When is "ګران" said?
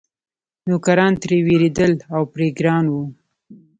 2.59-2.85